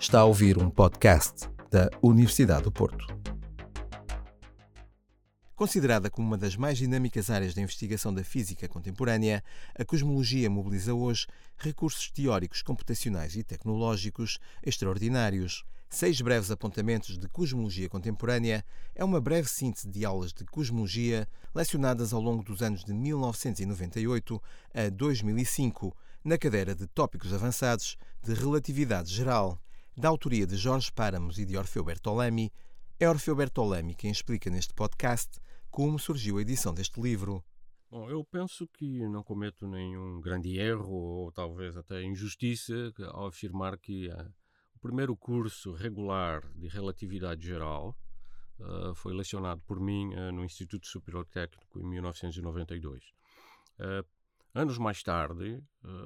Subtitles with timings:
[0.00, 3.06] Está a ouvir um podcast da Universidade do Porto.
[5.56, 9.42] Considerada como uma das mais dinâmicas áreas da investigação da física contemporânea,
[9.74, 11.26] a cosmologia mobiliza hoje
[11.56, 15.64] recursos teóricos, computacionais e tecnológicos extraordinários.
[15.88, 18.64] Seis breves apontamentos de cosmologia contemporânea
[18.96, 24.42] é uma breve síntese de aulas de cosmologia lecionadas ao longo dos anos de 1998
[24.74, 29.60] a 2005, na cadeira de Tópicos Avançados de Relatividade Geral,
[29.96, 32.52] da autoria de Jorge Páramos e de Orfeu Bertolami.
[32.98, 37.44] É Orfeu Bertolami quem explica neste podcast como surgiu a edição deste livro.
[37.90, 43.78] Bom, eu penso que não cometo nenhum grande erro ou talvez até injustiça ao afirmar
[43.78, 44.32] que uh,
[44.74, 47.96] o primeiro curso regular de relatividade geral
[48.58, 53.04] uh, foi lecionado por mim uh, no Instituto Superior Técnico em 1992.
[54.54, 55.60] Anos mais tarde,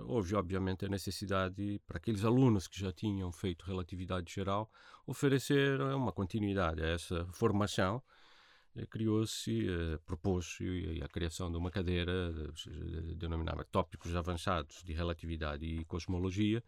[0.06, 4.72] houve obviamente a necessidade para aqueles alunos que já tinham feito relatividade geral
[5.06, 8.02] oferecer uma continuidade a essa formação.
[8.74, 15.66] Eh, criou-se, eh, propôs-se a criação de uma cadeira eh, denominada Tópicos Avançados de Relatividade
[15.66, 16.62] e Cosmologia,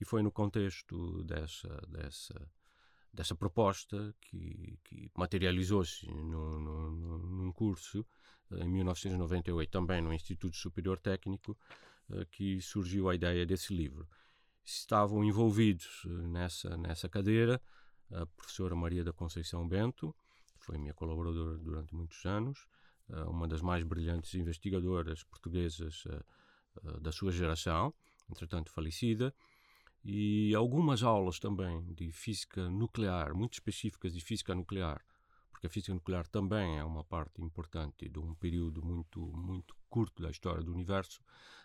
[0.00, 2.34] e foi no contexto dessa, dessa,
[3.16, 8.06] dessa proposta que, que materializou-se num, curso
[8.52, 11.56] em 1998, também no Instituto Superior Técnico,
[12.30, 14.06] que surgiu a ideia desse livro.
[14.64, 17.60] Estavam envolvidos nessa, nessa cadeira
[18.12, 20.14] a professora Maria da Conceição Bento,
[20.58, 22.66] foi minha colaboradora durante muitos anos,
[23.08, 26.22] eh, uma das mais brilhantes investigadoras portuguesas eh,
[26.84, 27.92] eh, da sua geração,
[28.30, 29.34] entretanto falecida,
[30.08, 35.04] e algumas aulas também de física nuclear, muito específicas de física nuclear,
[35.50, 40.22] porque a física nuclear também é uma parte importante de um período muito muito curto
[40.22, 41.20] da história do universo.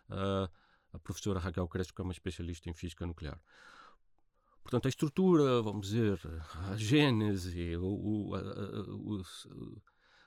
[0.10, 3.40] a professora Raquel Crespo, é uma especialista em física nuclear.
[4.64, 6.20] Portanto, a estrutura, vamos dizer,
[6.72, 8.42] a gênese, o, o, a,
[9.06, 9.48] os,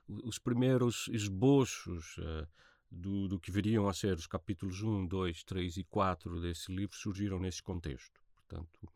[0.07, 2.47] os, primeiros esboços uh,
[2.95, 6.97] do, do, que viriam a ser os capítulos 1, 2, 3 e 4 desse livro
[6.97, 8.21] surgiram nesse contexto.
[8.35, 8.89] Portanto,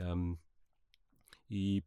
[0.00, 0.36] um,
[1.50, 1.82] e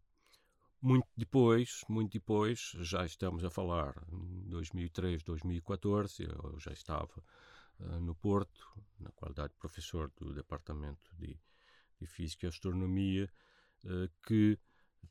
[0.81, 7.23] muito depois, muito depois, já estamos a falar em 2003, 2014, eu já estava
[7.79, 8.67] uh, no Porto,
[8.99, 11.39] na qualidade de professor do Departamento de
[11.99, 13.29] de Física e Astronomia,
[13.85, 14.57] uh, que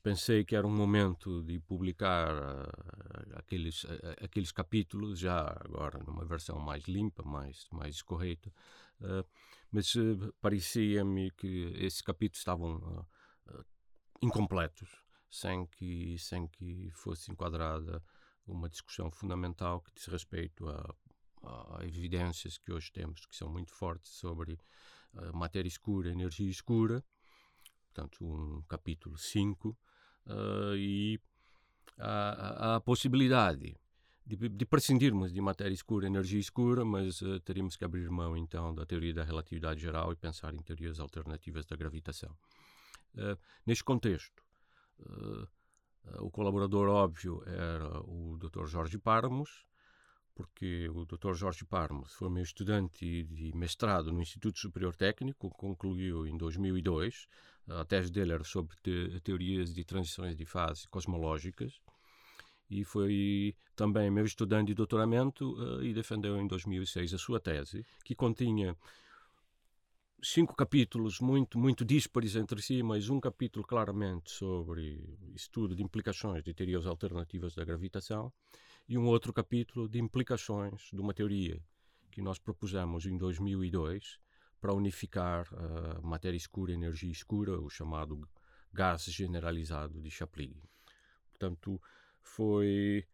[0.02, 2.93] pensei que era um momento de publicar uh,
[3.34, 8.52] aqueles, uh, aqueles capítulos, já agora numa versão mais limpa, mais, mais correta,
[9.70, 9.92] mas
[10.40, 13.06] parecia-me que esses capítulos estavam
[14.22, 14.88] incompletos,
[15.28, 18.02] sem que, sem que fosse enquadrada
[18.46, 20.94] uma discussão fundamental que diz respeito a,
[21.82, 24.58] evidências que hoje temos, que são muito fortes sobre
[25.34, 27.04] matéria escura, energia escura,
[27.94, 29.76] portanto, um capítulo 5, uh,
[30.26, 31.20] eh, e
[31.98, 33.76] a, a, possibilidade
[34.26, 38.74] de, de, prescindirmos de matéria escura, energia escura, mas uh, teríamos que abrir mão então
[38.74, 42.36] da teoria da relatividade geral e pensar em teorias alternativas da gravitação.
[43.14, 44.42] Uh, neste contexto,
[46.20, 48.66] o colaborador óbvio era o Dr.
[48.66, 49.66] Jorge Parmos,
[50.34, 51.34] porque o Dr.
[51.34, 57.28] Jorge Parmo foi meu estudante de mestrado no Instituto Superior Técnico, concluiu em 2002.
[57.68, 61.80] A tese dele era sobre te teorias de transições de fase cosmológicas
[62.68, 67.86] e foi também meu estudante de doutoramento uh, e defendeu em 2006 a sua tese,
[68.04, 68.76] que continha
[70.22, 74.98] cinco capítulos muito muito díspares entre si, mas um capítulo claramente sobre
[75.34, 78.32] estudo de implicações de teorias alternativas da gravitação
[78.88, 81.60] e um outro capítulo de implicações de uma teoria
[82.10, 84.18] que nós propusemos em 2002
[84.60, 88.26] para unificar uh, matéria escura e energia escura, o chamado
[88.72, 90.54] gás generalizado de Chaplin.
[91.30, 91.80] Portanto,
[92.22, 93.06] foi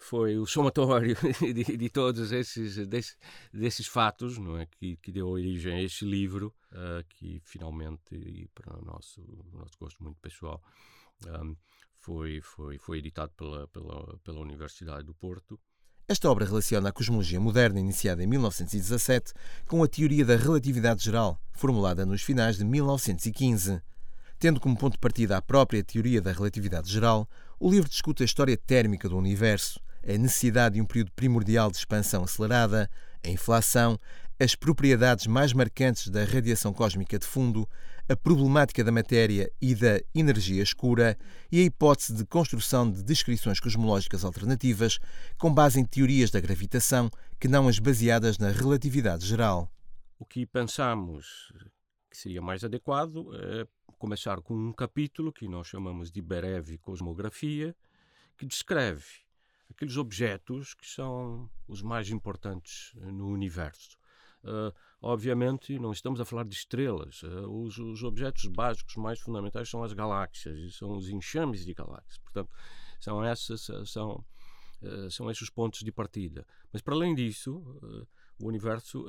[0.00, 3.18] foi o somatório de, de todos esses desses,
[3.52, 8.46] desses fatos não é que, que deu origem a este livro uh, que finalmente e
[8.54, 9.20] para o nosso
[9.52, 10.62] nosso gosto muito pessoal
[11.26, 11.56] um,
[12.08, 15.60] foi, foi, foi editado pela, pela, pela Universidade do Porto.
[16.08, 19.34] Esta obra relaciona a cosmologia moderna iniciada em 1917
[19.66, 23.82] com a teoria da relatividade geral, formulada nos finais de 1915.
[24.38, 27.28] Tendo como ponto de partida a própria teoria da relatividade geral,
[27.60, 31.76] o livro discute a história térmica do universo, a necessidade de um período primordial de
[31.76, 32.90] expansão acelerada,
[33.22, 33.98] a inflação,
[34.40, 37.68] as propriedades mais marcantes da radiação cósmica de fundo,
[38.08, 41.18] a problemática da matéria e da energia escura
[41.52, 44.98] e a hipótese de construção de descrições cosmológicas alternativas
[45.36, 49.70] com base em teorias da gravitação que não as baseadas na relatividade geral.
[50.18, 51.52] O que pensamos
[52.10, 53.66] que seria mais adequado é
[53.98, 57.76] começar com um capítulo que nós chamamos de breve cosmografia,
[58.38, 59.04] que descreve
[59.70, 63.98] aqueles objetos que são os mais importantes no universo.
[64.42, 67.22] Uh, obviamente, não estamos a falar de estrelas.
[67.22, 72.18] Uh, os, os, objetos básicos mais fundamentais são as galáxias são os enxames de galáxias.
[72.18, 72.50] Portanto,
[73.00, 74.24] são, essas, são,
[74.82, 76.46] uh, são esses os pontos de partida.
[76.72, 77.62] Mas, para além disso,
[78.40, 79.04] o universo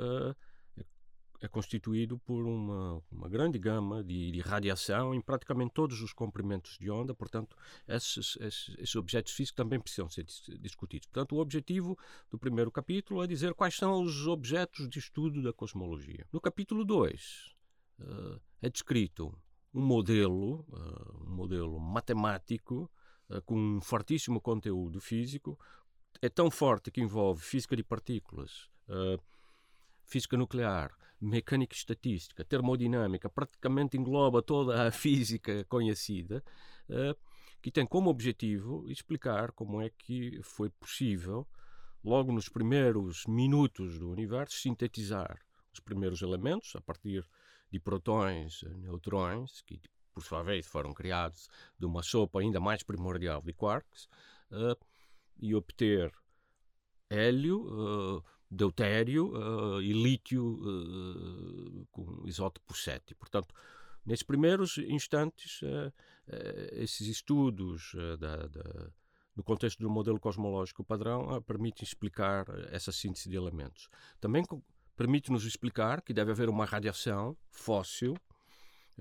[1.42, 6.78] é constituído por uma, uma grande gama de, de, radiação em praticamente todos os comprimentos
[6.78, 7.56] de onda, portanto,
[7.88, 10.26] esses, esses, esses, objetos físicos também precisam ser
[10.60, 11.08] discutidos.
[11.08, 11.98] Portanto, o objetivo
[12.30, 16.28] do primeiro capítulo é dizer quais são os objetos de estudo da cosmologia.
[16.32, 17.56] No capítulo 2,
[18.00, 19.34] uh, eh, é descrito
[19.74, 22.92] um modelo, uh, um modelo matemático,
[23.30, 25.58] uh, com um fortíssimo conteúdo físico,
[26.22, 28.68] é tão forte que envolve física de partículas,
[30.04, 36.44] física nuclear, mecânica estatística, termodinâmica, praticamente engloba toda a física conhecida,
[36.90, 37.18] uh,
[37.62, 41.48] que tem como objetivo explicar como é que foi possível,
[42.04, 45.38] logo nos primeiros minutos do universo, sintetizar
[45.74, 47.28] os primeiros elementos a partir
[47.70, 49.80] de protões, neutrões, que
[50.14, 54.06] por sua vez foram criados de uma sopa ainda mais primordial de quarks,
[54.52, 54.78] uh,
[55.38, 56.12] e obter
[57.10, 63.14] hélio, deutério uh, e lítio uh, com isótopo 7.
[63.16, 63.54] Portanto,
[64.06, 65.94] nesses primeiros instantes, uh,
[66.72, 68.92] esses estudos da, da,
[69.36, 73.90] no contexto do modelo cosmológico padrão permitem explicar essa síntese de elementos.
[74.22, 74.44] Também
[74.96, 78.16] permite-nos explicar que deve haver uma radiação fóssil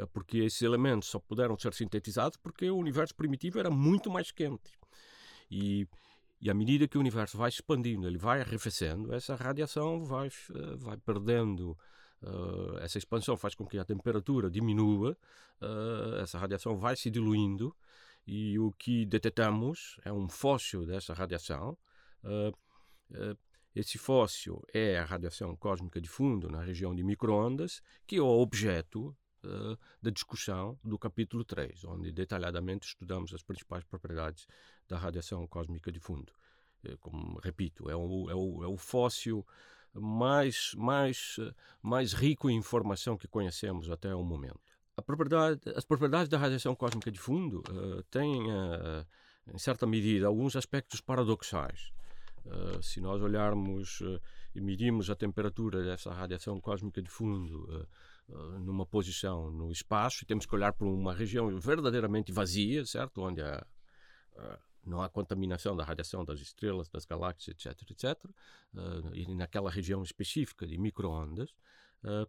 [0.06, 4.72] porque esses elementos só puderam ser sintetizados porque o universo primitivo era muito mais quente.
[5.50, 5.86] E
[6.40, 10.76] e à medida que o universo vai expandindo, ele vai arrefecendo, essa radiação vai, eh,
[10.76, 11.76] vai perdendo.
[12.20, 15.16] Uh, essa expansão faz com que a temperatura diminua,
[15.60, 17.74] uh, essa radiação vai se diluindo
[18.26, 21.78] e o que detectamos é um fóssil dessa radiação.
[22.24, 23.36] Uh,
[23.74, 28.26] esse fóssil é a radiação cósmica de fundo na região de microondas, que é o
[28.26, 29.16] objeto
[30.02, 34.48] da discussão do capítulo 3, onde detalhadamente estudamos as principais propriedades
[34.88, 36.32] da radiação cósmica de fundo.
[36.84, 39.46] Uh, como repito, é o, é o, é o fóssil
[39.94, 41.36] mais, mais,
[41.82, 44.60] mais rico em informação que conhecemos até o momento.
[45.06, 48.48] Propriedade, as propriedades da radiação cósmica de fundo uh, têm,
[49.46, 51.92] em certa medida, alguns aspectos paradoxais.
[52.44, 54.20] Uh, se nós olharmos uh,
[54.54, 57.86] e medirmos a temperatura dessa radiação cósmica de fundo uh,
[58.30, 63.22] eh, numa posição no espaço temos que olhar para uma região verdadeiramente vazia, certo?
[63.22, 63.66] Onde uh,
[64.84, 68.24] não há contaminação da radiação das estrelas, das galáxias, etc, etc.
[68.74, 71.50] Uh, e naquela região específica de microondas,
[72.04, 72.28] uh,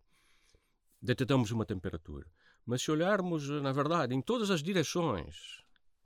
[1.01, 2.27] detectamos uma temperatura.
[2.65, 5.63] Mas se olharmos, na verdade, em todas as direções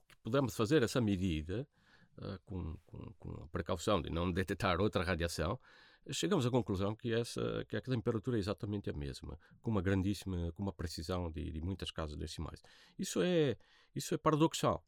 [0.08, 1.68] que podemos fazer essa medida,
[2.46, 5.60] com, com, com a precaução de não detectar outra radiação,
[6.12, 10.52] chegamos à conclusão que essa que a temperatura é exatamente a mesma, com uma grandíssima,
[10.54, 12.62] com uma precisão de, de muitas casas decimais.
[12.98, 13.58] Isso é
[13.96, 14.84] isso é paradoxal.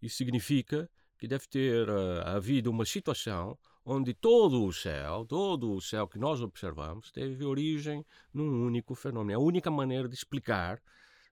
[0.00, 5.80] Isso significa que deve ter uh, havido uma situação onde todo o céu, todo o
[5.80, 9.32] céu que nós observamos, teve origem num único fenômeno.
[9.32, 10.80] É a única maneira de explicar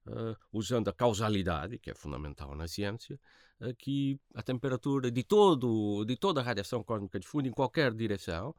[0.06, 3.20] uh, usando a causalidade, que é fundamental na ciência,
[3.60, 7.92] uh, que a temperatura de, todo, de toda a radiação cósmica de fundo, em qualquer
[7.92, 8.54] direção,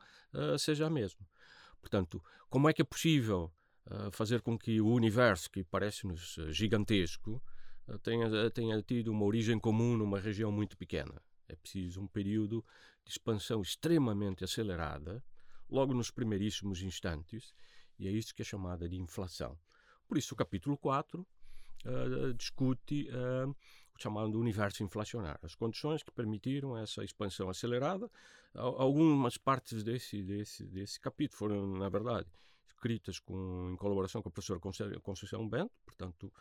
[0.59, 1.25] seja a mesma.
[1.81, 3.51] Portanto, como é que é possível
[4.11, 7.41] fazer com que o universo, que parece-nos gigantesco,
[8.03, 11.21] tenha, tenha tido uma origem comum numa região muito pequena?
[11.47, 12.63] É preciso um período
[13.05, 15.23] de expansão extremamente acelerada,
[15.69, 17.53] logo nos primeiríssimos instantes,
[17.97, 19.57] e é isso que é chamada de inflação.
[20.07, 21.21] Por isso, o capítulo 4
[21.85, 28.09] uh, discute uh, o chamado universo inflacionário, as condições que permitiram essa expansão acelerada.
[28.53, 32.27] Algumas partes desse, desse, desse capítulo foram, na verdade,
[32.67, 34.59] escritas com, em colaboração com a professora
[35.01, 36.31] Conceição Bento, portanto,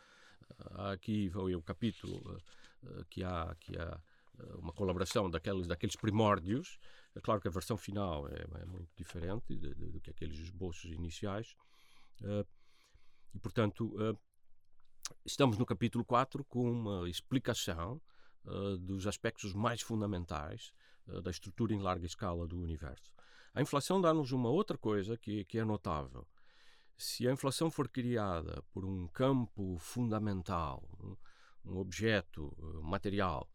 [0.91, 2.41] aqui foi o capítulo
[3.09, 3.99] que há, que há
[4.59, 6.77] uma colaboração daqueles, daqueles primórdios.
[7.15, 11.55] É claro que a versão final é, é muito diferente do que aqueles esboços iniciais.
[12.21, 12.45] Uh,
[13.33, 13.93] e, portanto,
[15.25, 18.01] estamos no capítulo 4 com uma explicação
[18.79, 20.71] dos aspectos mais fundamentais
[21.21, 23.13] da estrutura em larga escala do universo.
[23.53, 26.27] A inflação dá-nos uma outra coisa que, que é notável.
[26.97, 30.83] Se a inflação for criada por um campo fundamental,
[31.65, 33.49] um, objeto uh, material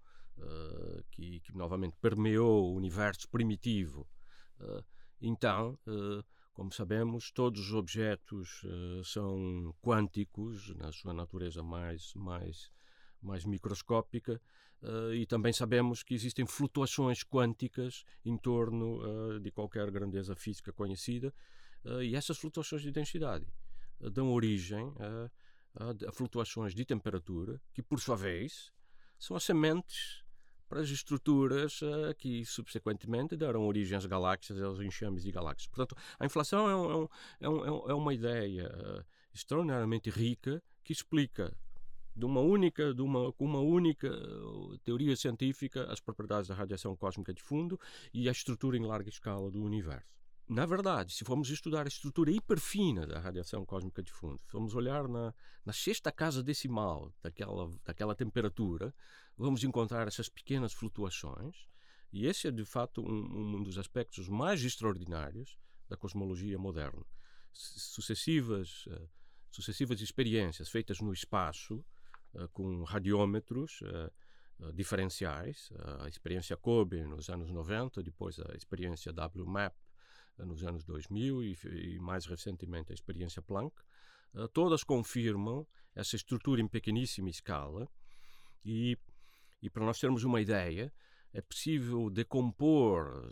[1.10, 4.08] que, que, novamente permeou o universo primitivo,
[5.20, 5.78] então
[6.52, 12.70] Como sabemos, todos os objetos uh, são quânticos na sua natureza mais, mais,
[13.22, 14.40] mais microscópica
[14.82, 20.70] uh, e também sabemos que existem flutuações quânticas em torno uh, de qualquer grandeza física
[20.74, 21.32] conhecida
[22.02, 23.46] e essas flutuações de densidade
[24.12, 28.70] dão origem a, a flutuações de temperatura que, por sua vez,
[29.18, 30.22] são as sementes
[30.68, 35.66] para as estruturas uh, que subsequentemente deram origem às galáxias aos enxames de galáxias.
[35.66, 37.08] Portanto, a inflação é, um,
[37.40, 41.54] é, um, é, é uma ideia uh, extraordinariamente rica que explica
[42.16, 47.32] de uma única, de uma, uma única eh, teoria científica as propriedades da radiação cósmica
[47.32, 47.80] de fundo
[48.12, 50.21] e a estrutura em larga escala do universo.
[50.52, 54.74] Na verdade, se formos estudar a estrutura hiperfina da radiação cósmica de fundo, se formos
[54.74, 55.32] olhar na,
[55.64, 58.94] na sexta casa decimal daquela, daquela temperatura,
[59.34, 61.66] vamos encontrar essas pequenas flutuações,
[62.12, 65.56] e esse é de fato um, um dos aspectos mais extraordinários
[65.88, 67.02] da cosmologia moderna.
[67.50, 69.08] Sucessivas, uh,
[69.50, 71.82] sucessivas experiências feitas no espaço,
[72.34, 79.74] uh, com radiômetros uh, diferenciais, a experiência COBE nos anos 90, depois a experiência WMAP
[80.38, 83.74] nos anos 2000 e, e mais recentemente a experiência Planck,
[84.34, 87.88] uh, todas confirmam essa estrutura em pequeníssima escala
[88.64, 88.98] e,
[89.60, 90.92] e para nós termos uma ideia,
[91.32, 93.30] é possível decompor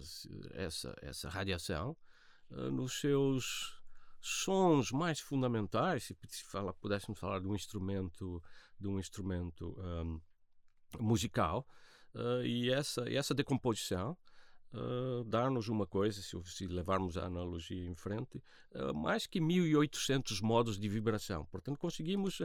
[0.53, 1.97] essa, essa radiação
[2.51, 3.81] uh, nos seus
[4.21, 8.43] sons mais fundamentais, se fala, pudéssemos falar de um instrumento,
[8.79, 10.21] de um instrumento um,
[10.99, 11.67] musical,
[12.15, 14.17] uh, e essa, essa decomposição
[14.73, 18.43] uh, dar-nos uma coisa, se, se, levarmos a analogia em frente,
[18.75, 21.45] uh, mais que 1800 modos de vibração.
[21.47, 22.41] Portanto, conseguimos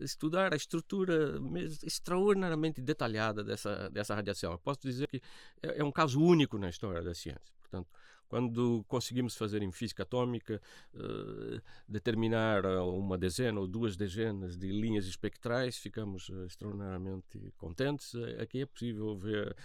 [0.00, 1.40] estudar a estrutura
[1.82, 4.52] extraordinariamente detalhada dessa, dessa radiação.
[4.52, 5.20] Eu posso dizer que
[5.62, 7.54] é, é um caso único na história da ciência.
[7.60, 7.88] Portanto,
[8.28, 10.60] quando conseguimos fazer em física atômica
[10.92, 18.14] uh, determinar uma dezena ou duas dezenas de linhas espectrais, ficamos extraordinariamente contentes.
[18.38, 19.56] Aqui é possível ver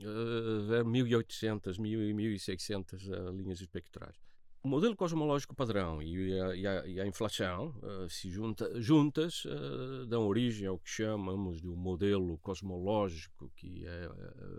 [0.00, 4.16] uh, 1800, 1600 uh, linhas espectrais.
[4.60, 9.44] O modelo cosmológico padrão e a, e a, e a inflação uh, se junta, juntas
[9.44, 14.08] uh, dão origem ao que chamamos de um modelo cosmológico que é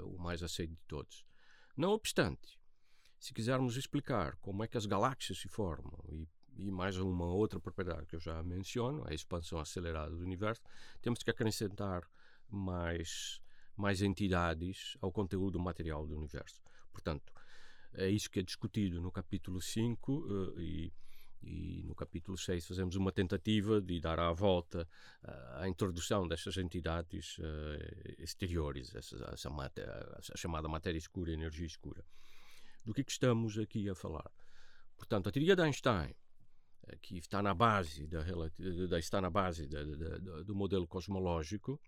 [0.04, 1.26] o mais aceito de todos.
[1.76, 2.58] Não obstante,
[3.20, 6.28] se quisermos explicar como é que as galáxias se formam e,
[6.58, 10.62] e mais uma outra propriedade que eu já menciono, a expansão acelerada do universo,
[11.02, 12.10] temos que acrescentar
[12.50, 13.42] mais
[13.80, 16.62] mais entidades ao conteúdo material do universo.
[16.92, 17.32] Portanto,
[17.94, 20.94] é isso que é discutido no capítulo 5 uh, eh, e,
[21.42, 24.88] e, no capítulo 6 fazemos uma tentativa de dar à volta
[25.24, 29.50] uh, a introdução destas entidades uh, exteriores, essa, essa
[30.34, 32.06] a chamada matéria escura, energia escura.
[32.86, 34.30] Do que, é que estamos aqui a falar?
[34.98, 36.14] Portanto, a teoria de Einstein,
[37.02, 38.26] que está na base, da,
[39.00, 41.80] está na base da, da, do modelo cosmológico,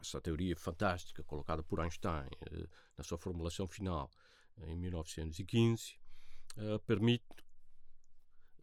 [0.00, 2.66] essa teoria fantástica colocada por Einstein eh,
[2.96, 4.10] na sua formulação final
[4.58, 5.94] em 1915
[6.56, 7.24] eh, permite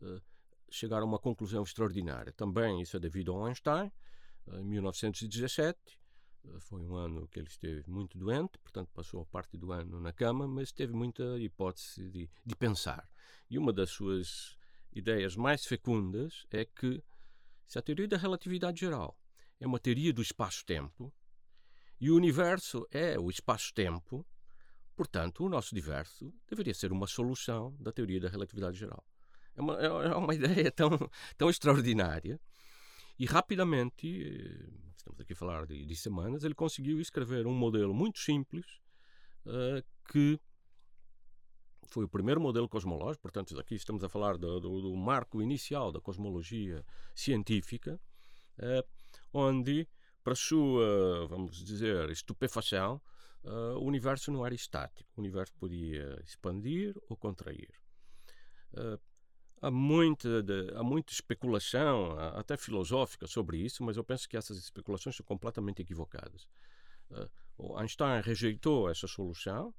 [0.01, 0.21] eh,
[0.69, 2.33] chegar a uma conclusão extraordinária.
[2.33, 3.91] Também isso é devido a Einstein.
[4.47, 5.77] Em 1917
[6.59, 10.13] foi um ano que ele esteve muito doente, portanto passou a parte do ano na
[10.13, 13.09] cama, mas teve muita hipótese de, de pensar.
[13.49, 14.57] E uma das suas
[14.93, 17.03] ideias mais fecundas é que
[17.67, 19.19] se a teoria da relatividade geral
[19.59, 21.13] é uma teoria do espaço-tempo,
[21.99, 24.25] e o universo é o espaço-tempo,
[24.95, 29.03] portanto, o nosso universo deveria ser uma solução da teoria da relatividade geral.
[29.55, 30.89] É uma, é uma ideia tão,
[31.37, 32.39] tão extraordinária.
[33.19, 37.93] E rapidamente, eh, estamos aqui a falar de, de semanas, ele conseguiu escrever um modelo
[37.93, 38.65] muito simples
[39.45, 40.39] uh, que
[41.87, 45.91] foi o primeiro modelo cosmológico, portanto, aqui estamos a falar do, do, do marco inicial
[45.91, 46.85] da cosmologia
[47.15, 47.99] científica,
[48.59, 48.87] uh,
[49.33, 49.87] onde
[50.27, 53.01] para sua, vamos dizer, estupefação,
[53.45, 55.09] uh, o universo não era estático.
[55.15, 57.69] O universo podia expandir ou contrair.
[58.73, 58.99] Uh,
[59.61, 64.57] há, muita de, há muita especulação, até filosófica, sobre isso, mas eu penso que essas
[64.57, 66.45] especulações são completamente equivocadas.
[67.09, 69.73] Uh, Einstein rejeitou essa solução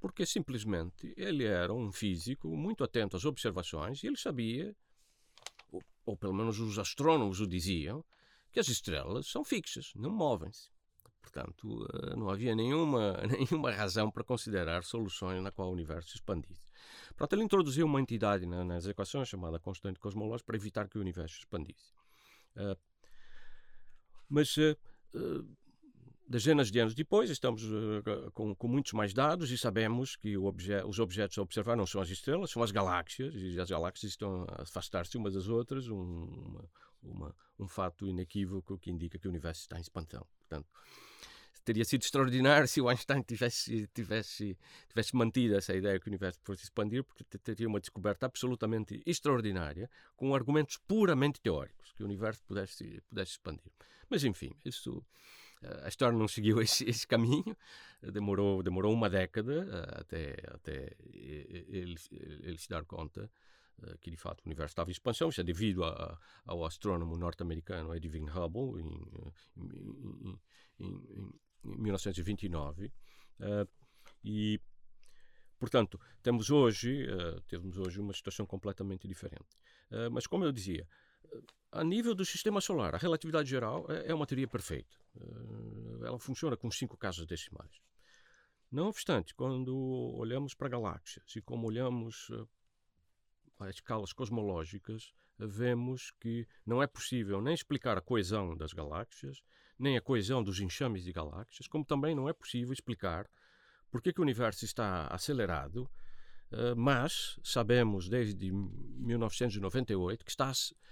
[0.00, 4.74] porque simplesmente ele era um físico muito atento às observações e ele sabia,
[5.70, 8.04] ou, ou pelo menos os astrônomos o diziam,
[8.52, 10.70] que as estrelas são fixas, não movem-se.
[11.20, 16.16] Portanto, eh, não havia nenhuma, nenhuma razão para considerar soluções na qual o universo se
[16.16, 16.60] expandisse.
[17.16, 21.36] Portanto, ele introduziu uma entidade nas equações chamada constante cosmológica para evitar que o universo
[21.36, 21.94] se expandisse.
[22.56, 22.76] Eh,
[24.28, 24.76] mas, eh,
[26.28, 30.82] dezenas de anos depois, estamos uh, com, com, muitos mais dados e sabemos que obje
[30.84, 34.46] os objetos a observar não são as estrelas, são as galáxias, e as galáxias estão
[34.48, 36.64] a afastar-se umas das outras, um, uma,
[37.02, 40.26] uma, um fato inequívoco que indica que o universo está em expansão.
[40.38, 40.68] Portanto,
[41.64, 44.56] teria sido extraordinário se o Einstein tivesse, tivesse,
[44.88, 49.90] tivesse mantido essa ideia que o universo fosse expandir, porque teria uma descoberta absolutamente extraordinária,
[50.16, 53.72] com argumentos puramente teóricos, que o universo pudesse, pudesse expandir.
[54.08, 55.04] Mas, enfim, isso,
[55.62, 57.56] eh, a história não seguiu esse, esse caminho,
[58.02, 61.96] demorou, demorou uma década eh, até, até ele,
[62.42, 63.30] ele se dar conta
[64.00, 67.94] que de fato o universo estava em expansão, isso é devido a, ao astrônomo norte-americano
[67.94, 69.22] Edwin Hubble, em,
[69.56, 70.40] em,
[70.80, 71.32] em,
[71.64, 72.86] em 1929.
[73.40, 73.68] Uh,
[74.24, 74.60] e,
[75.58, 77.06] portanto, temos hoje,
[77.48, 79.56] temos hoje uma situação completamente diferente.
[80.10, 80.86] Mas, como eu dizia,
[81.72, 84.96] a nível do sistema solar, a relatividade geral é, é uma teoria perfeita.
[86.04, 87.80] ela funciona com cinco casas decimais.
[88.70, 89.76] Não obstante, quando
[90.16, 92.46] olhamos para galáxias e como olhamos a
[93.68, 99.42] escalas cosmológicas, vemos que não é possível nem explicar a coesão das galáxias,
[99.78, 103.28] nem a coesão dos enxames de galáxias, como também não é possível explicar
[103.90, 105.88] porque que o universo está acelerado,
[106.50, 110.50] eh, mas sabemos desde 1998 que está,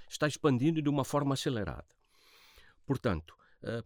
[0.09, 1.89] está expandindo de uma forma acelerada.
[2.85, 3.83] Portanto, eh,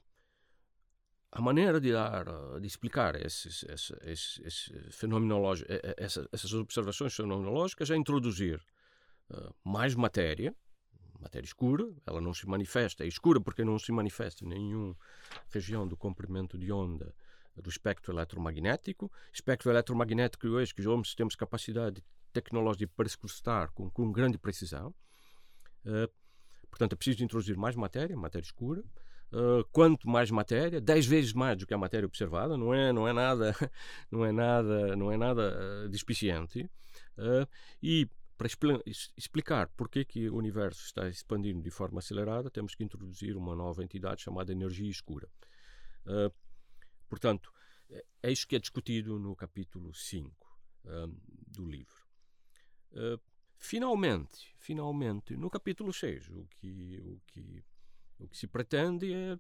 [1.35, 2.25] a maneira de, dar,
[2.61, 4.99] de explicar esses, esses, esses, esses
[5.97, 8.65] essas, essas observações fenomenológicas é introduzir
[9.31, 10.55] uh, mais matéria,
[11.21, 14.97] matéria escura, ela não se manifesta, é escura porque não se manifesta em nenhuma
[15.51, 17.13] região do comprimento de onda
[17.57, 19.11] do espectro eletromagnético.
[19.33, 22.01] Espectro eletromagnético hoje que os temos capacidade
[22.33, 24.95] tecnológica de perscrutar com, com grande precisão.
[25.85, 26.09] Uh,
[26.71, 28.85] portanto, é preciso introduzir mais matéria, matéria escura.
[29.33, 33.09] Uh, quanto mais matéria, 10 vezes mais do que a matéria observada, não é, não
[33.09, 33.53] é nada,
[34.09, 36.71] não é nada, não é nada uh, despiciente.
[37.19, 37.49] Uh,
[37.83, 38.47] e para
[39.17, 43.83] explicar porque que o universo está expandindo de forma acelerada, temos que introduzir uma nova
[43.83, 45.29] entidade chamada energia escura.
[47.09, 47.53] portanto,
[48.21, 50.35] é isso que é discutido no capítulo 5
[51.47, 52.05] do livro.
[53.57, 57.65] finalmente, finalmente, no capítulo 6, o que, o que
[58.19, 59.39] o que se pretende é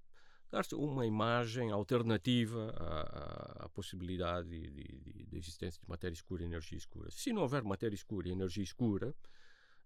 [0.54, 6.46] dar uma imagem alternativa à, à, possibilidade de, de, de, existência de matéria escura e
[6.46, 7.10] energia escura.
[7.10, 9.14] Se não houver matéria escura e energia escura,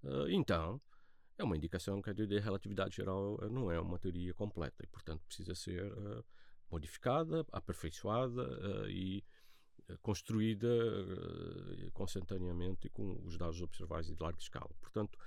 [0.03, 0.79] uh, então
[1.39, 4.83] é uma indicação que a teoria da relatividade geral eh, não é uma teoria completa
[4.83, 6.25] e, portanto, precisa ser uh,
[6.71, 9.25] modificada, aperfeiçoada uh, e
[10.03, 10.69] construída
[11.95, 14.69] consantaneamente com os dados observáveis de larga escala.
[14.83, 15.19] Portanto,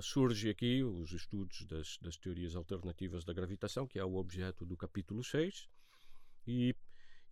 [0.00, 4.76] surge aqui os estudos das, das, teorias alternativas da gravitação, que é o objeto do
[4.76, 5.68] capítulo 6,
[6.46, 6.74] e,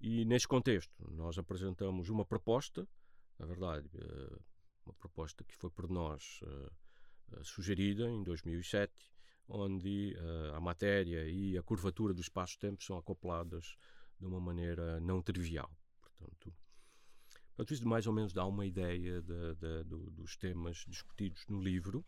[0.00, 2.86] e neste contexto nós apresentamos uma proposta,
[3.38, 4.38] na verdade, eh,
[4.86, 6.70] uma proposta que foi por nós eh,
[7.32, 8.92] eh, sugerida em 2007,
[9.48, 10.16] onde
[10.54, 13.76] a matéria e a curvatura do espaço-tempo são acopladas
[14.18, 15.70] de uma maneira não trivial.
[16.00, 16.54] Portanto,
[17.48, 21.60] portanto isso mais ou menos dá uma ideia de, de, de, dos temas discutidos no
[21.60, 22.06] livro.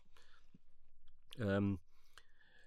[1.37, 1.77] Um,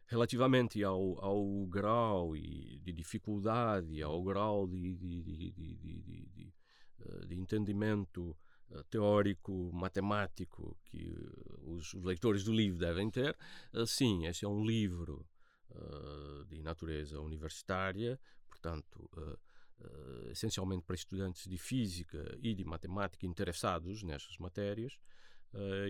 [0.08, 6.52] relativamente ao, ao grau de dificuldade, ao grau de, de, de,
[7.26, 8.36] de entendimento
[8.70, 11.14] eh, teórico, matemático que
[11.62, 13.36] os, os, leitores do livro devem ter,
[13.72, 15.26] eh, sim, esse é um livro
[16.48, 19.10] de natureza universitária, portanto,
[20.30, 24.98] essencialmente para estudantes de física e de matemática interessados nessas matérias,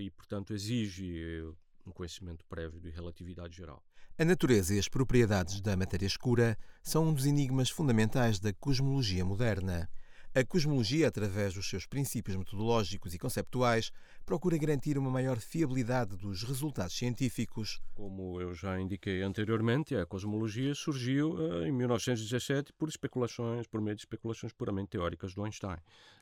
[0.01, 1.41] e, portanto, exige
[1.89, 3.83] um conhecimento prévio de relatividade geral.
[4.19, 9.25] A natureza e as propriedades da matéria escura são um dos enigmas fundamentais da cosmologia
[9.25, 9.89] moderna.
[10.35, 13.91] A cosmologia, através dos seus princípios metodológicos e conceptuais,
[14.27, 17.81] procura garantir uma maior fiabilidade dos resultados científicos.
[17.95, 23.97] Como eu já indiquei anteriormente, a cosmologia surgiu uh, em 1917 por especulações, por meio
[23.97, 25.79] de especulações puramente teóricas do Einstein.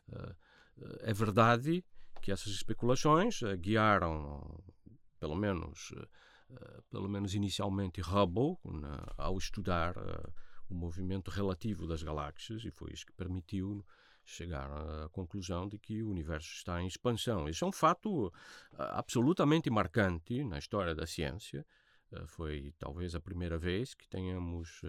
[0.08, 0.34] Uh,
[1.00, 1.84] é verdade
[2.22, 4.62] que essas especulações guiaram
[5.18, 8.56] pelo menos, uh, pelo menos inicialmente, Hubble,
[9.16, 10.32] ao estudar uh,
[10.68, 13.84] o movimento relativo das galáxias, e foi isso que permitiu
[14.24, 17.48] chegar à conclusão de que o universo está em expansão.
[17.48, 18.32] Isso é um fato
[18.76, 21.64] absolutamente marcante na história da ciência.
[22.26, 24.82] Foi talvez a primeira vez que tenhamos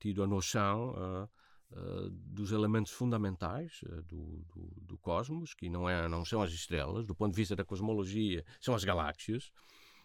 [0.00, 1.28] tido a noção
[1.76, 6.52] Uh, dos elementos fundamentais uh, do, do, do, cosmos, que não, é, não são as
[6.52, 9.50] estrelas, do ponto de vista da cosmologia, são as galáxias.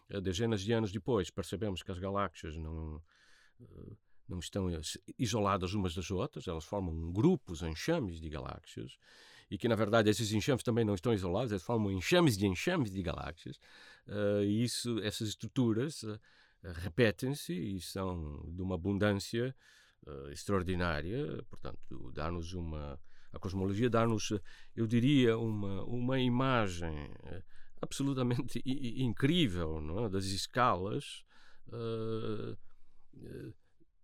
[0.10, 3.00] Uh, dezenas de anos depois, percebemos que as galáxias não,
[4.28, 4.68] não estão
[5.16, 8.98] isoladas umas das outras, elas formam grupos, enxames de galáxias,
[9.52, 12.90] e que na verdade esses enxames também não estão isolados, eles formam enxames de enxames
[12.90, 13.60] de galáxias,
[14.44, 16.04] e isso, essas estruturas
[16.64, 19.56] repetem-se e são de uma abundância
[20.08, 23.00] uh, extraordinária, portanto, dá-nos uma.
[23.32, 24.34] A cosmologia dá-nos,
[24.76, 27.12] eu diria, uma, uma imagem
[27.80, 30.10] absolutamente incrível não é?
[30.10, 31.24] das escalas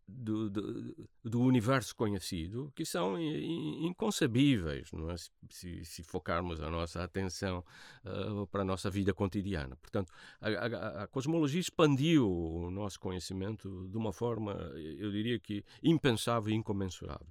[0.07, 5.15] do, do, do, universo conhecido que são inconcebíveis não é?
[5.49, 7.63] se, se focarmos a nossa atenção
[8.05, 9.75] uh, para a nossa vida cotidiana.
[9.77, 15.63] Portanto, a, a, a, cosmologia expandiu o nosso conhecimento de uma forma, eu diria que
[15.81, 17.27] impensável e incomensurável.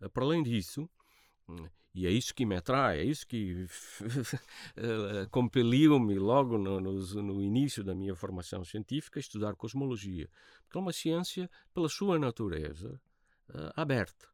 [0.00, 0.90] Uh, para além disso,
[1.94, 3.66] e é isso que me atrai, é isso que
[4.76, 10.28] eh, compeliu-me logo no, no, no, início da minha formação científica estudar cosmologia.
[10.62, 13.00] Porque é uma ciência, pela sua natureza,
[13.48, 14.28] uh, aberta.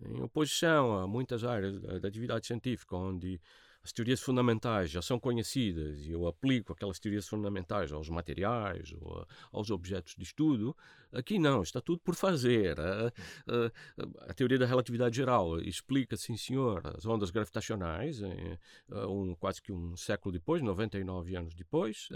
[0.00, 3.40] Em oposição a muitas áreas da atividade científica, onde
[3.88, 9.20] as teorias fundamentais já são conhecidas e eu aplico aquelas teorias fundamentais aos materiais ou
[9.20, 10.76] a, aos objetos de estudo,
[11.10, 12.78] aqui não, está tudo por fazer.
[12.78, 13.06] A,
[13.46, 18.58] a, a teoria da relatividade geral explica, sim senhor, as ondas gravitacionais, em,
[18.90, 22.10] um, quase que um século depois, 99 anos depois,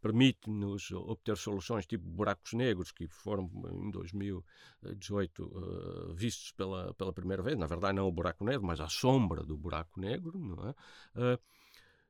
[0.00, 7.42] permite-nos obter soluções tipo buracos negros, que foram em 2018 uh, vistos pela, pela primeira
[7.42, 7.58] vez.
[7.58, 10.38] Na verdade, não o buraco negro, mas a sombra do buraco negro.
[10.38, 10.70] Não é?
[10.70, 11.38] Uh,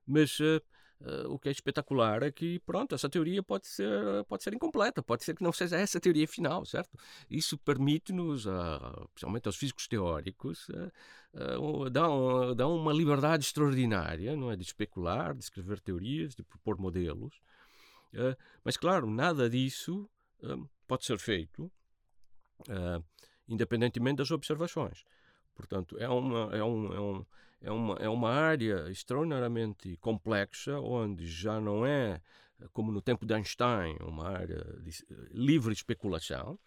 [0.07, 0.63] mas uh,
[1.29, 5.25] o que é espetacular é que, pronto, essa teoria pode ser, pode ser incompleta, pode
[5.25, 6.97] ser que não seja essa a teoria final, certo?
[7.29, 8.47] Isso permite-nos,
[9.15, 10.69] principalmente aos físicos teóricos,
[11.91, 12.07] dá,
[12.55, 14.57] dá uma liberdade extraordinária, não é?
[14.57, 17.41] De especular, de escrever teorias, de propor modelos.
[18.15, 20.09] Uh, mas, claro, nada disso
[20.43, 21.71] uh, pode ser feito
[22.69, 23.05] uh,
[23.49, 25.05] independentemente das observações.
[25.55, 27.27] Portanto, é uma, é, um, é, um,
[27.61, 32.21] é, uma, é uma área extraordinariamente complexa, onde já não é,
[32.73, 34.93] como no tempo de Einstein, uma área de
[35.33, 36.59] livre especulação.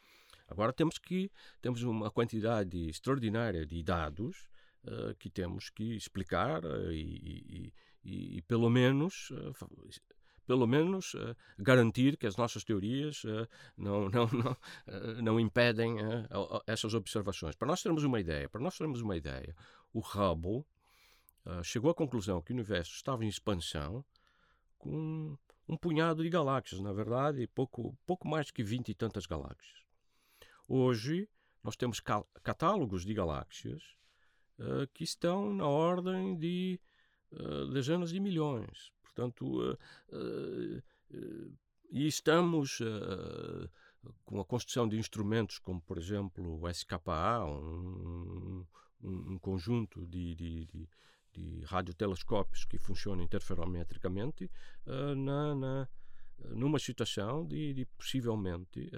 [0.47, 4.47] Agora temos que temos uma quantidade extraordinária de dados
[4.83, 7.71] uh, que temos que explicar e,
[8.03, 9.53] e, e, pelo menos uh,
[10.45, 15.97] pelo menos uh, garantir que as nossas teorias uh, não, não, não, uh, não impedem
[16.67, 17.55] essas observações.
[17.55, 19.55] Para nós termos uma ideia, para nós termos uma ideia,
[19.93, 20.65] o Hubble
[21.61, 24.03] chegou à conclusão que o universo estava em expansão
[24.77, 29.83] com um punhado de galáxias, na verdade, pouco, pouco mais que 20 e tantas galáxias.
[30.67, 31.27] Hoje,
[31.61, 31.99] nós temos
[32.41, 33.83] catálogos de galáxias
[34.93, 36.79] que estão na ordem de
[37.73, 38.92] dezenas de milhões.
[39.13, 39.77] Portanto, uh,
[40.11, 40.83] uh,
[41.91, 42.79] e estamos
[44.25, 48.65] com a construção de instrumentos como, por exemplo, o SKA, um,
[49.03, 50.89] um, um conjunto de, de, de,
[51.33, 54.49] de, radiotelescópios que funcionam interferometricamente,
[54.87, 55.87] na, na,
[56.49, 58.89] numa situação de, de possivelmente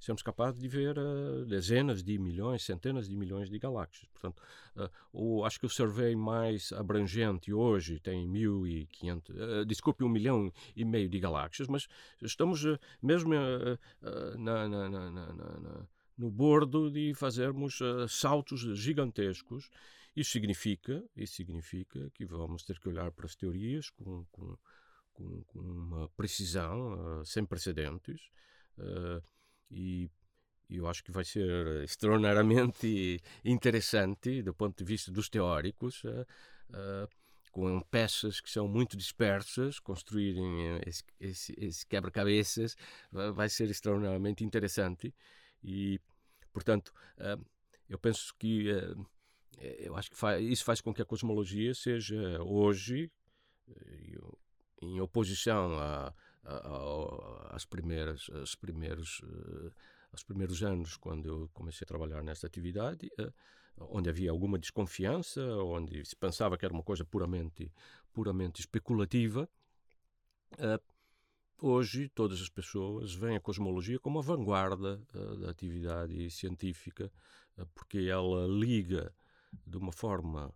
[0.00, 4.08] sermos capazes de ver uh, dezenas de milhões, centenas de milhões de galáxias.
[4.08, 4.42] Portanto,
[4.76, 10.50] uh, o, acho que o survey mais abrangente hoje tem 1.500, uh, desculpe, um milhão
[10.74, 11.86] e meio de galáxias, mas
[12.22, 13.34] estamos uh, mesmo
[14.38, 15.86] na, na, na,
[16.16, 19.68] no bordo de fazermos saltos gigantescos.
[20.16, 24.56] Isso significa, isso significa que vamos ter que olhar para as teorias com, com,
[25.12, 28.20] com, com uma precisão sem precedentes.
[28.78, 29.22] Uh,
[29.70, 30.10] e
[30.68, 36.26] eu acho que vai ser extraordinariamente interessante do ponto de vista dos teóricos, uh,
[36.70, 37.08] uh,
[37.50, 42.76] com peças que são muito dispersas, construírem esse, esse, esse quebra-cabeças
[43.34, 45.12] vai ser extraordinariamente interessante.
[45.60, 46.00] E,
[46.52, 46.94] portanto,
[47.88, 48.66] eu penso que
[49.80, 53.10] eu acho que isso faz com que a cosmologia seja hoje,
[54.80, 56.14] em oposição a
[57.50, 59.22] às primeiras, aos primeiros,
[60.12, 63.10] aos primeiros anos, quando eu comecei a trabalhar nesta atividade,
[63.78, 67.72] onde havia alguma desconfiança, onde se pensava que era uma coisa puramente,
[68.12, 69.48] puramente especulativa.
[71.62, 74.96] Hoje, todas as pessoas veem a cosmologia como a vanguarda
[75.38, 77.12] da atividade científica,
[77.74, 79.14] porque ela liga
[79.66, 80.52] de uma forma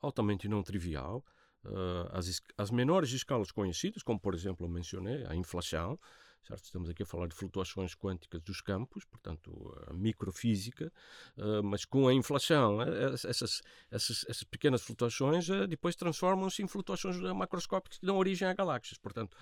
[0.00, 1.24] altamente não trivial
[1.64, 5.98] uh, as, as menores escalas conhecidas, como por exemplo eu mencionei, a inflação,
[6.42, 6.64] certo?
[6.64, 10.92] Estamos aqui a falar de flutuações quânticas dos campos, portanto, a microfísica,
[11.36, 16.66] uh, mas com a inflação, eh, essas, essas, essas pequenas flutuações uh, depois transformam-se em
[16.66, 18.98] flutuações macroscópicas que dão origem a galáxias.
[18.98, 19.36] Portanto,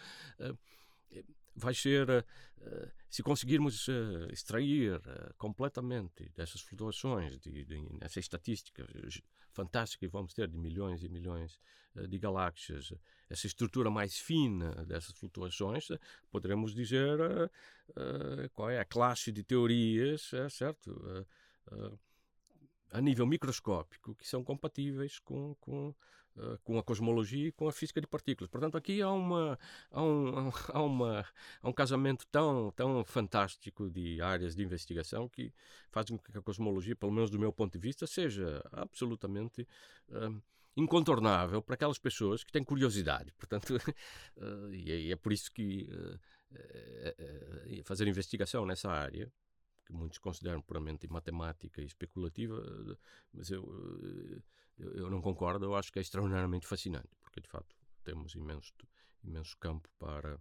[1.59, 2.25] vai ser
[3.09, 3.87] se conseguirmos
[4.31, 5.01] extrair
[5.37, 8.87] completamente dessas flutuações, de, de, essa estatística
[9.53, 11.59] fantástica que vamos ter de milhões e milhões
[11.95, 12.93] de galáxias,
[13.29, 15.89] essa estrutura mais fina dessas flutuações,
[16.31, 17.19] poderemos dizer
[18.55, 21.27] qual é a classe de teorias, certo?
[22.91, 25.95] a nível microscópico que são compatíveis com, com,
[26.65, 28.51] com a cosmologia e com a física de partículas.
[28.51, 29.59] Portanto, aqui há, uma,
[29.91, 31.27] há, um, há, uma,
[31.63, 35.53] há um casamento tão, tão fantástico de áreas de investigação que
[35.91, 39.67] fazem com que a cosmologia, pelo menos do meu ponto de vista, seja absolutamente.
[40.09, 40.41] Uh,
[40.77, 43.33] incontornável para aquelas pessoas que têm curiosidade.
[43.33, 43.77] Portanto,
[44.37, 45.89] uh, e é, é, por isso que
[47.83, 49.29] fazer investigação nessa área
[49.89, 52.63] que muitos consideram puramente matemática e especulativa,
[53.33, 53.65] mas eu,
[54.03, 54.43] eh,
[54.79, 58.73] eu, eu, não concordo, eu acho que é extraordinariamente fascinante, porque de facto temos imenso,
[59.23, 60.41] imenso campo para,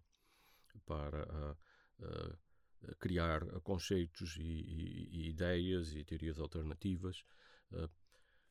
[0.85, 1.57] para
[1.99, 7.23] uh, uh, criar conceitos e, e, e, ideias e teorias alternativas.
[7.71, 7.89] Uh,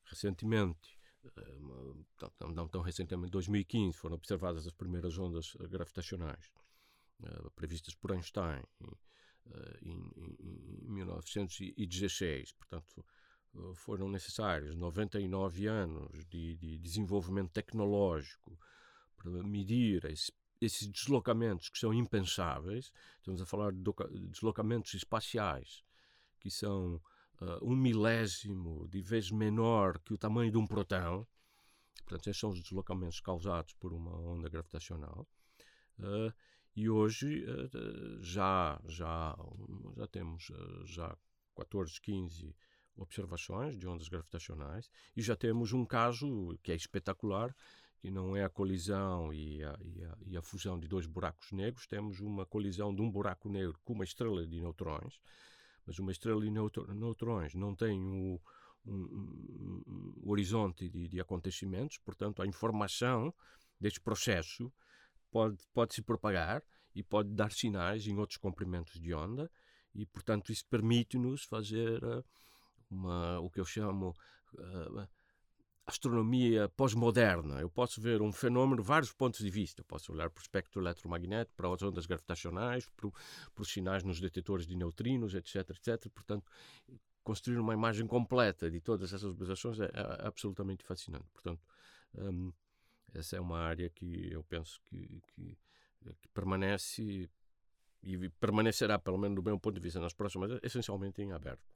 [0.05, 0.97] recentemente,
[2.39, 6.53] não, não tão recentemente, em 2015, foram observadas as primeiras ondas gravitacionais
[7.57, 8.63] previstas por Einstein.
[9.55, 12.53] Eh, em, em 1916.
[12.53, 13.05] Portanto,
[13.75, 18.59] foram necessários 99 anos de, de desenvolvimento tecnológico
[19.17, 22.93] para medir esse, esses deslocamentos que são impensáveis.
[23.19, 23.83] Estamos a falar de
[24.29, 25.85] deslocamentos espaciais
[26.41, 26.97] que são
[27.41, 31.27] uh, um milésimo de vez menor que o tamanho de um protão.
[32.05, 35.27] Portanto, esses são os deslocamentos causados por uma onda gravitacional.
[35.99, 36.33] Uh,
[36.77, 39.35] e hoje eh, já, já,
[39.97, 40.53] já temos
[40.85, 41.17] já
[41.57, 42.55] 14, 15
[42.97, 47.55] observações de ondas gravitacionais e já temos um caso que é espetacular,
[47.99, 51.53] que não é a colisão e a, e a, e a fusão de dois buracos
[51.53, 55.21] negros, temos uma colisão de um buraco negro com uma estrela de neutrões,
[55.87, 58.41] mas uma estrela de neutrões não tem o,
[58.87, 59.83] um, um,
[60.23, 63.33] um horizonte de, de acontecimentos, portanto a informação
[63.81, 64.73] deste processo
[65.31, 66.63] pode, pode se propagar
[66.95, 69.51] e pode dar sinais em outros comprimentos de onda
[69.95, 72.25] e, portanto, isso permite-nos fazer uh,
[72.91, 74.15] uma, o que eu chamo
[74.55, 75.09] uh,
[75.87, 77.61] astronomia pós-moderna.
[77.61, 79.81] Eu posso ver um fenômeno de vários pontos de vista.
[79.81, 83.09] Eu posso olhar para o espectro eletromagnético, para as ondas gravitacionais, para,
[83.55, 86.09] para os sinais nos detectores de neutrinos, etc, etc.
[86.13, 86.51] Portanto,
[87.23, 91.27] construir uma imagem completa de todas essas observações é, é absolutamente fascinante.
[91.33, 91.63] Portanto,
[92.17, 92.53] um,
[93.15, 95.57] essa é uma área que eu penso que, que,
[96.21, 97.31] que, permanece
[98.03, 101.76] e permanecerá, pelo menos do meu ponto de vista, nas próximas, essencialmente em aberto.